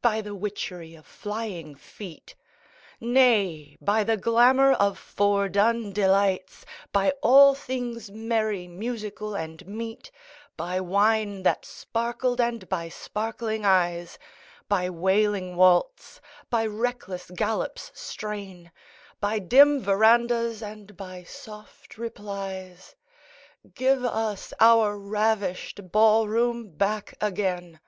[0.00, 2.32] by the witchery of flying feetâ
[3.02, 3.76] Nay!
[3.82, 10.10] by the glamour of foredone delightsâ By all things merry, musical, and meetâ
[10.56, 14.16] By wine that sparkled, and by sparkling eyesâ
[14.70, 18.70] By wailing waltzâby reckless gallop's strainâ
[19.20, 22.96] By dim verandahs and by soft replies,
[23.74, 27.80] Give us our ravished ball room back again!